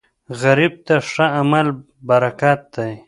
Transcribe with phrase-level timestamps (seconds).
[0.41, 1.67] غریب ته ښه عمل
[2.07, 2.91] برکت دی